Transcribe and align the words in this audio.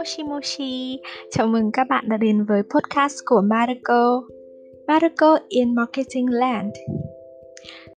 Moshi 0.00 0.22
Moshi, 0.22 0.98
chào 1.30 1.46
mừng 1.46 1.72
các 1.72 1.86
bạn 1.88 2.04
đã 2.08 2.16
đến 2.16 2.44
với 2.44 2.62
podcast 2.62 3.14
của 3.24 3.40
Marco, 3.40 4.22
Marco 4.86 5.38
in 5.48 5.74
Marketing 5.74 6.30
Land. 6.30 6.72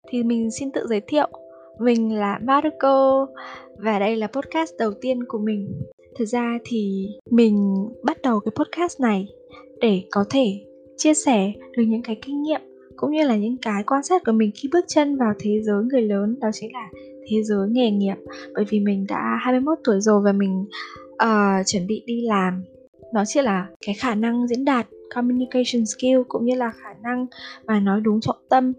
Thì 0.08 0.22
mình 0.22 0.50
xin 0.50 0.70
tự 0.70 0.86
giới 0.88 1.00
thiệu, 1.00 1.28
mình 1.78 2.18
là 2.18 2.38
Marco 2.42 3.26
và 3.78 3.98
đây 3.98 4.16
là 4.16 4.26
podcast 4.26 4.72
đầu 4.78 4.90
tiên 5.00 5.24
của 5.28 5.38
mình. 5.38 5.82
Thực 6.18 6.24
ra 6.24 6.58
thì 6.64 7.08
mình 7.30 7.74
bắt 8.02 8.22
đầu 8.22 8.40
cái 8.40 8.52
podcast 8.56 9.00
này 9.00 9.26
để 9.80 10.02
có 10.10 10.24
thể 10.30 10.64
chia 10.96 11.14
sẻ 11.14 11.52
được 11.76 11.84
những 11.86 12.02
cái 12.02 12.16
kinh 12.22 12.42
nghiệm 12.42 12.60
cũng 12.96 13.10
như 13.10 13.26
là 13.26 13.36
những 13.36 13.56
cái 13.62 13.82
quan 13.86 14.02
sát 14.02 14.22
của 14.26 14.32
mình 14.32 14.50
khi 14.54 14.68
bước 14.72 14.84
chân 14.88 15.16
vào 15.16 15.32
thế 15.38 15.60
giới 15.62 15.84
người 15.84 16.02
lớn 16.02 16.36
đó 16.40 16.48
chính 16.52 16.72
là 16.72 16.88
thế 17.30 17.42
giới 17.42 17.68
nghề 17.70 17.90
nghiệp. 17.90 18.16
Bởi 18.54 18.64
vì 18.68 18.80
mình 18.80 19.06
đã 19.08 19.38
21 19.44 19.78
tuổi 19.84 20.00
rồi 20.00 20.20
và 20.24 20.32
mình 20.32 20.64
uh, 21.14 21.66
chuẩn 21.66 21.86
bị 21.86 22.02
đi 22.06 22.20
làm. 22.20 22.64
Nó 23.14 23.24
chỉ 23.26 23.42
là 23.42 23.66
cái 23.86 23.94
khả 23.94 24.14
năng 24.14 24.48
diễn 24.48 24.64
đạt 24.64 24.86
communication 25.14 25.86
skill 25.86 26.22
cũng 26.28 26.44
như 26.44 26.54
là 26.54 26.72
khả 26.82 26.94
năng 27.02 27.26
mà 27.66 27.80
nói 27.80 28.00
đúng 28.00 28.20
trọng 28.20 28.44
tâm 28.48 28.72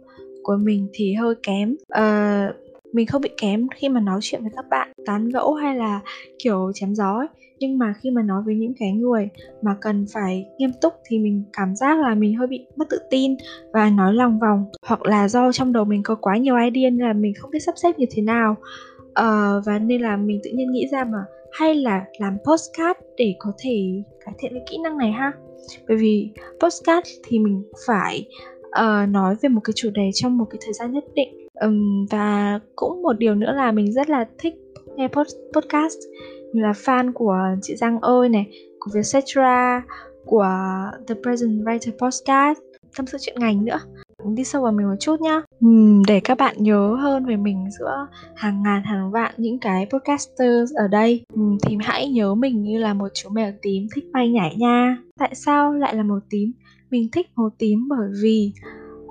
của 0.44 0.55
mình 0.55 0.88
thì 0.94 1.13
hơi 1.13 1.35
kém. 1.44 1.75
Uh, 1.99 2.55
mình 2.94 3.08
không 3.08 3.21
bị 3.21 3.30
kém 3.41 3.67
khi 3.75 3.89
mà 3.89 3.99
nói 3.99 4.20
chuyện 4.21 4.41
với 4.41 4.52
các 4.55 4.66
bạn 4.70 4.91
tán 5.05 5.30
gẫu 5.30 5.53
hay 5.53 5.75
là 5.75 5.99
kiểu 6.44 6.71
chém 6.75 6.95
gió 6.95 7.17
ấy. 7.17 7.27
nhưng 7.59 7.77
mà 7.77 7.94
khi 8.02 8.11
mà 8.11 8.21
nói 8.21 8.41
với 8.45 8.55
những 8.55 8.73
cái 8.80 8.91
người 8.91 9.30
mà 9.61 9.75
cần 9.81 10.05
phải 10.13 10.45
nghiêm 10.58 10.72
túc 10.81 10.94
thì 11.05 11.20
mình 11.20 11.44
cảm 11.53 11.75
giác 11.75 11.99
là 11.99 12.16
mình 12.16 12.36
hơi 12.36 12.47
bị 12.47 12.66
mất 12.75 12.86
tự 12.89 12.99
tin 13.09 13.36
và 13.73 13.89
nói 13.89 14.13
lòng 14.13 14.39
vòng. 14.39 14.66
Hoặc 14.88 15.05
là 15.05 15.27
do 15.27 15.52
trong 15.52 15.73
đầu 15.73 15.86
mình 15.86 16.03
có 16.03 16.16
quá 16.16 16.38
nhiều 16.38 16.55
idea 16.55 16.89
nên 16.89 17.08
là 17.08 17.13
mình 17.13 17.33
không 17.38 17.52
biết 17.52 17.59
sắp 17.59 17.75
xếp 17.77 17.99
như 17.99 18.05
thế 18.11 18.22
nào 18.22 18.55
uh, 19.20 19.66
và 19.66 19.80
nên 19.80 20.02
là 20.02 20.18
mình 20.18 20.40
tự 20.44 20.50
nhiên 20.54 20.72
nghĩ 20.72 20.88
ra 20.92 21.04
mà 21.04 21.26
hay 21.52 21.76
là 21.76 22.06
làm 22.20 22.38
postcard 22.45 23.00
để 23.17 23.36
có 23.39 23.52
thể 23.58 24.03
cải 24.26 24.36
thiện 24.38 24.53
cái 24.53 24.64
kỹ 24.70 24.78
năng 24.84 24.98
này 24.98 25.12
ha? 25.12 25.31
Bởi 25.88 25.98
vì 25.98 26.30
postcard 26.59 27.09
thì 27.28 27.39
mình 27.39 27.64
phải 27.88 28.28
uh, 28.67 29.09
nói 29.09 29.36
về 29.42 29.50
một 29.50 29.62
cái 29.64 29.73
chủ 29.76 29.89
đề 29.94 30.09
trong 30.14 30.38
một 30.38 30.45
cái 30.50 30.59
thời 30.66 30.73
gian 30.73 30.92
nhất 30.92 31.04
định. 31.16 31.48
Um, 31.62 32.06
và 32.12 32.59
cũng 32.76 33.02
một 33.02 33.14
điều 33.14 33.36
nữa 33.36 33.52
là 33.56 33.72
mình 33.72 33.92
rất 33.92 34.09
là 34.09 34.26
thích 34.38 34.54
nghe 34.95 35.08
pod- 35.08 35.52
podcast. 35.54 35.98
Mình 36.54 36.64
là 36.64 36.72
fan 36.72 37.11
của 37.14 37.38
chị 37.61 37.76
Giang 37.76 38.00
ơi 38.00 38.30
này 38.30 38.45
của 38.80 38.92
Vietcetera 38.94 39.84
của 40.26 40.50
The 41.08 41.16
Present 41.23 41.61
Writer 41.61 41.92
Podcast. 41.92 42.59
Tâm 42.98 43.06
sự 43.08 43.17
chuyện 43.22 43.36
ngành 43.39 43.66
nữa 43.66 43.80
đi 44.34 44.44
sâu 44.44 44.62
vào 44.62 44.72
mình 44.72 44.88
một 44.88 44.95
chút 45.00 45.22
nhá 45.22 45.42
uhm, 45.66 46.04
để 46.08 46.20
các 46.20 46.38
bạn 46.38 46.56
nhớ 46.59 46.95
hơn 47.02 47.26
về 47.26 47.36
mình 47.36 47.68
giữa 47.80 48.08
hàng 48.36 48.64
ngàn 48.64 48.84
hàng 48.84 49.12
vạn 49.12 49.34
những 49.38 49.59
cái 49.59 49.88
podcasters 49.92 50.73
ở 50.76 50.88
đây 50.88 51.26
uhm, 51.40 51.58
thì 51.64 51.78
hãy 51.82 52.09
nhớ 52.09 52.36
mình 52.36 52.64
như 52.64 52.80
là 52.80 52.94
một 52.94 53.08
chú 53.14 53.30
mèo 53.30 53.52
tím 53.62 53.88
thích 53.95 54.06
bay 54.14 54.30
nhảy 54.30 54.56
nha 54.56 54.98
tại 55.20 55.36
sao 55.36 55.73
lại 55.73 55.95
là 55.95 56.04
màu 56.04 56.20
tím 56.30 56.52
mình 56.90 57.09
thích 57.12 57.28
màu 57.36 57.50
tím 57.58 57.88
bởi 57.90 58.09
vì 58.23 58.54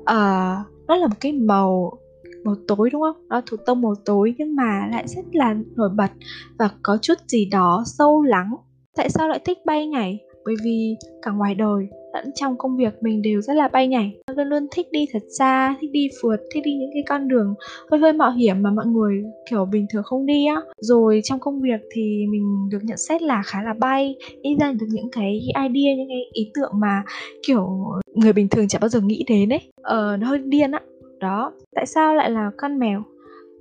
uh, 0.00 0.66
nó 0.88 0.96
là 0.96 1.06
một 1.06 1.16
cái 1.20 1.32
màu 1.32 1.98
màu 2.44 2.54
tối 2.68 2.90
đúng 2.90 3.02
không? 3.02 3.28
Nó 3.28 3.40
thuộc 3.46 3.60
tông 3.66 3.82
màu 3.82 3.94
tối 4.04 4.34
nhưng 4.38 4.56
mà 4.56 4.88
lại 4.90 5.08
rất 5.08 5.24
là 5.32 5.56
nổi 5.76 5.88
bật 5.96 6.10
và 6.58 6.70
có 6.82 6.98
chút 7.02 7.14
gì 7.28 7.44
đó 7.44 7.82
sâu 7.86 8.22
lắng. 8.22 8.54
Tại 8.96 9.10
sao 9.10 9.28
lại 9.28 9.40
thích 9.44 9.58
bay 9.66 9.86
nhảy? 9.86 10.18
Bởi 10.44 10.54
vì 10.64 10.96
cả 11.22 11.30
ngoài 11.30 11.54
đời 11.54 11.88
lẫn 12.14 12.30
trong 12.34 12.58
công 12.58 12.76
việc 12.76 12.92
mình 13.00 13.22
đều 13.22 13.40
rất 13.40 13.54
là 13.54 13.68
bay 13.68 13.88
nhảy. 13.88 14.16
Luôn 14.36 14.48
luôn 14.48 14.66
thích 14.70 14.86
đi 14.92 15.06
thật 15.12 15.22
xa, 15.38 15.76
thích 15.80 15.90
đi 15.92 16.08
phượt, 16.22 16.36
thích 16.54 16.62
đi 16.64 16.74
những 16.74 16.90
cái 16.94 17.02
con 17.08 17.28
đường 17.28 17.54
hơi 17.90 18.00
hơi 18.00 18.12
mạo 18.12 18.30
hiểm 18.32 18.62
mà 18.62 18.70
mọi 18.70 18.86
người, 18.86 19.22
kiểu, 19.50 19.64
bình 19.64 19.86
thường 19.92 20.02
không 20.02 20.26
đi 20.26 20.46
á. 20.46 20.60
Rồi 20.80 21.20
trong 21.24 21.40
công 21.40 21.60
việc 21.60 21.80
thì 21.92 22.26
mình 22.30 22.68
được 22.70 22.78
nhận 22.82 22.98
xét 22.98 23.22
là 23.22 23.42
khá 23.46 23.62
là 23.62 23.74
bay 23.78 24.14
đi 24.42 24.56
ra 24.60 24.72
được 24.72 24.86
những 24.90 25.10
cái 25.12 25.40
idea, 25.54 25.94
những 25.96 26.08
cái 26.08 26.22
ý 26.32 26.50
tưởng 26.54 26.72
mà, 26.74 27.02
kiểu, 27.46 27.68
người 28.14 28.32
bình 28.32 28.48
thường 28.48 28.68
chả 28.68 28.78
bao 28.78 28.88
giờ 28.88 29.00
nghĩ 29.00 29.24
đến 29.28 29.52
ấy. 29.52 29.60
Ờ 29.82 30.16
nó 30.20 30.26
hơi 30.26 30.38
điên 30.38 30.70
á. 30.70 30.80
Đó, 31.20 31.52
tại 31.74 31.86
sao 31.86 32.14
lại 32.14 32.30
là 32.30 32.50
con 32.56 32.78
mèo? 32.78 33.02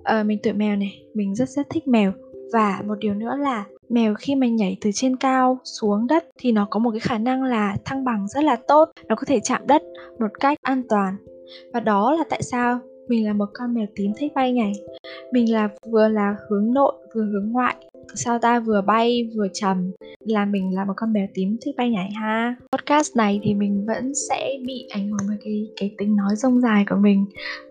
Ờ 0.04 0.24
mình 0.24 0.40
tuổi 0.44 0.54
mèo 0.54 0.76
này, 0.76 1.02
mình 1.14 1.36
rất 1.36 1.50
rất 1.50 1.70
thích 1.70 1.88
mèo. 1.88 2.12
Và 2.54 2.82
một 2.88 2.96
điều 3.00 3.14
nữa 3.14 3.36
là 3.40 3.66
mèo 3.94 4.14
khi 4.14 4.36
mà 4.36 4.48
nhảy 4.48 4.78
từ 4.82 4.90
trên 4.94 5.16
cao 5.16 5.58
xuống 5.64 6.08
đất 6.08 6.26
thì 6.40 6.52
nó 6.52 6.68
có 6.70 6.80
một 6.80 6.92
cái 6.92 7.00
khả 7.00 7.18
năng 7.18 7.44
là 7.44 7.76
thăng 7.86 8.06
bằng 8.06 8.28
rất 8.28 8.44
là 8.44 8.56
tốt. 8.68 8.92
Nó 9.08 9.16
có 9.16 9.24
thể 9.28 9.40
chạm 9.40 9.68
đất 9.68 9.84
một 10.20 10.28
cách 10.40 10.58
an 10.62 10.84
toàn. 10.90 11.16
Và 11.74 11.80
đó 11.80 12.14
là 12.14 12.24
tại 12.30 12.44
sao 12.44 12.80
mình 13.08 13.26
là 13.26 13.34
một 13.34 13.50
con 13.54 13.74
mèo 13.74 13.86
tím 13.96 14.12
thích 14.18 14.32
bay 14.36 14.52
nhảy. 14.54 14.74
Mình 15.32 15.54
là 15.54 15.70
vừa 15.92 16.08
là 16.08 16.36
hướng 16.50 16.74
nội, 16.74 16.94
vừa 17.16 17.24
hướng 17.24 17.52
ngoại 17.52 17.76
sao 18.16 18.40
ta 18.40 18.60
vừa 18.60 18.82
bay 18.82 19.30
vừa 19.36 19.48
trầm 19.54 19.92
là 20.20 20.46
mình 20.46 20.76
là 20.76 20.86
một 20.86 20.94
con 20.96 21.14
mèo 21.14 21.28
tím 21.34 21.58
thích 21.66 21.76
bay 21.78 21.90
nhảy 21.90 22.10
ha. 22.12 22.56
Podcast 22.72 23.16
này 23.16 23.40
thì 23.44 23.54
mình 23.54 23.86
vẫn 23.88 24.12
sẽ 24.30 24.58
bị 24.66 24.88
ảnh 24.90 25.08
hưởng 25.08 25.28
bởi 25.28 25.38
cái 25.44 25.68
cái 25.76 25.96
tính 25.98 26.16
nói 26.16 26.36
rông 26.36 26.62
dài 26.62 26.86
của 26.90 26.96
mình 26.96 27.26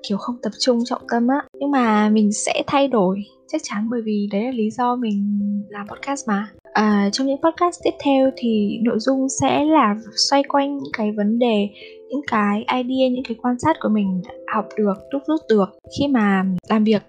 kiểu 0.08 0.18
không 0.18 0.36
tập 0.42 0.52
trung 0.58 0.78
trọng 0.84 1.02
tâm 1.12 1.28
á. 1.28 1.42
Nhưng 1.58 1.70
mà 1.70 2.08
mình 2.08 2.32
sẽ 2.32 2.62
thay 2.66 2.88
đổi 2.88 3.24
chắc 3.48 3.60
chắn 3.64 3.88
bởi 3.90 4.00
vì 4.04 4.28
đấy 4.32 4.42
là 4.42 4.50
lý 4.50 4.70
do 4.70 4.96
mình 4.96 5.40
làm 5.68 5.86
podcast 5.88 6.28
mà. 6.28 6.48
À, 6.72 7.08
trong 7.12 7.26
những 7.26 7.40
podcast 7.42 7.80
tiếp 7.84 7.94
theo 8.04 8.30
thì 8.36 8.78
nội 8.82 8.98
dung 8.98 9.28
sẽ 9.40 9.64
là 9.64 9.94
xoay 10.16 10.42
quanh 10.48 10.78
những 10.78 10.92
cái 10.92 11.12
vấn 11.16 11.38
đề 11.38 11.68
những 12.10 12.22
cái 12.26 12.64
idea 12.68 13.08
những 13.08 13.24
cái 13.28 13.36
quan 13.42 13.58
sát 13.58 13.76
của 13.80 13.88
mình 13.88 14.22
học 14.54 14.68
được 14.76 14.94
đúc 15.12 15.22
rút 15.26 15.40
được 15.48 15.78
khi 15.98 16.08
mà 16.08 16.44
làm 16.68 16.84
việc 16.84 17.02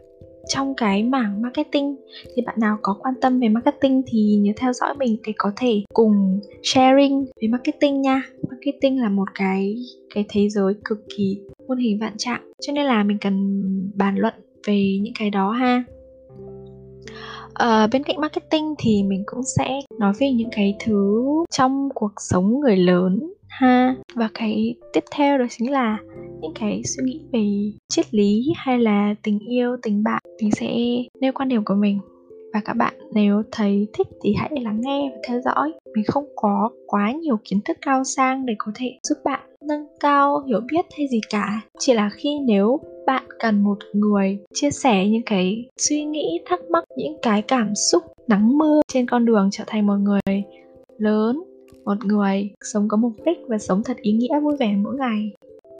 trong 0.47 0.73
cái 0.75 1.03
mảng 1.03 1.41
marketing 1.41 1.95
thì 2.35 2.41
bạn 2.45 2.55
nào 2.59 2.77
có 2.81 2.95
quan 2.99 3.13
tâm 3.21 3.39
về 3.39 3.49
marketing 3.49 4.01
thì 4.07 4.35
nhớ 4.35 4.51
theo 4.57 4.73
dõi 4.73 4.95
mình 4.99 5.17
để 5.27 5.33
có 5.37 5.51
thể 5.55 5.83
cùng 5.93 6.39
sharing 6.63 7.25
về 7.41 7.47
marketing 7.47 8.01
nha. 8.01 8.23
Marketing 8.49 9.01
là 9.01 9.09
một 9.09 9.27
cái 9.35 9.75
cái 10.15 10.25
thế 10.29 10.49
giới 10.49 10.73
cực 10.85 10.97
kỳ 11.17 11.39
muôn 11.67 11.77
hình 11.77 11.99
vạn 11.99 12.13
trạng 12.17 12.51
cho 12.61 12.73
nên 12.73 12.85
là 12.85 13.03
mình 13.03 13.17
cần 13.21 13.61
bàn 13.95 14.15
luận 14.15 14.33
về 14.67 14.97
những 15.01 15.13
cái 15.19 15.29
đó 15.29 15.51
ha. 15.51 15.83
Uh, 17.63 17.89
bên 17.91 18.03
cạnh 18.03 18.21
marketing 18.21 18.75
thì 18.79 19.03
mình 19.03 19.23
cũng 19.25 19.43
sẽ 19.57 19.79
nói 19.99 20.13
về 20.19 20.31
những 20.31 20.49
cái 20.51 20.75
thứ 20.85 21.23
trong 21.51 21.89
cuộc 21.95 22.11
sống 22.17 22.59
người 22.59 22.77
lớn 22.77 23.33
ha. 23.47 23.95
Và 24.15 24.29
cái 24.33 24.75
tiếp 24.93 25.03
theo 25.15 25.37
đó 25.37 25.45
chính 25.49 25.71
là 25.71 25.97
những 26.43 26.53
cái 26.55 26.81
suy 26.85 27.03
nghĩ 27.03 27.21
về 27.33 27.77
triết 27.89 28.13
lý 28.13 28.53
hay 28.55 28.79
là 28.79 29.15
tình 29.23 29.39
yêu, 29.39 29.77
tình 29.81 30.03
bạn 30.03 30.21
mình 30.41 30.51
sẽ 30.51 30.67
nêu 31.21 31.31
quan 31.35 31.49
điểm 31.49 31.65
của 31.65 31.73
mình. 31.73 31.99
Và 32.53 32.61
các 32.65 32.73
bạn 32.73 32.93
nếu 33.13 33.43
thấy 33.51 33.87
thích 33.93 34.07
thì 34.23 34.33
hãy 34.37 34.51
lắng 34.61 34.81
nghe 34.81 35.09
và 35.11 35.17
theo 35.27 35.41
dõi. 35.41 35.71
Mình 35.95 36.05
không 36.07 36.25
có 36.35 36.69
quá 36.87 37.11
nhiều 37.11 37.39
kiến 37.43 37.59
thức 37.65 37.77
cao 37.81 38.03
sang 38.03 38.45
để 38.45 38.53
có 38.57 38.71
thể 38.75 38.99
giúp 39.03 39.17
bạn 39.23 39.39
nâng 39.67 39.85
cao 39.99 40.43
hiểu 40.47 40.59
biết 40.71 40.85
hay 40.97 41.07
gì 41.11 41.19
cả. 41.29 41.61
Chỉ 41.79 41.93
là 41.93 42.09
khi 42.13 42.39
nếu 42.45 42.79
bạn 43.05 43.23
cần 43.39 43.63
một 43.63 43.77
người 43.93 44.39
chia 44.53 44.71
sẻ 44.71 45.07
những 45.07 45.23
cái 45.25 45.65
suy 45.77 46.03
nghĩ, 46.03 46.39
thắc 46.45 46.59
mắc, 46.69 46.83
những 46.97 47.15
cái 47.21 47.41
cảm 47.41 47.75
xúc 47.75 48.03
nắng 48.27 48.57
mưa 48.57 48.81
trên 48.87 49.05
con 49.05 49.25
đường 49.25 49.49
trở 49.51 49.63
thành 49.67 49.87
một 49.87 49.97
người 49.97 50.43
lớn, 50.97 51.43
một 51.85 52.05
người 52.05 52.49
sống 52.73 52.87
có 52.87 52.97
mục 52.97 53.13
đích 53.25 53.37
và 53.47 53.57
sống 53.57 53.81
thật 53.85 53.97
ý 53.97 54.11
nghĩa 54.11 54.39
vui 54.39 54.57
vẻ 54.57 54.75
mỗi 54.83 54.95
ngày. 54.95 55.31